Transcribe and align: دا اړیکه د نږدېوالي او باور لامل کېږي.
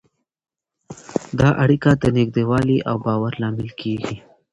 دا 1.39 1.49
اړیکه 1.63 1.89
د 2.01 2.03
نږدېوالي 2.17 2.77
او 2.89 2.95
باور 3.05 3.33
لامل 3.41 3.69
کېږي. 3.81 4.15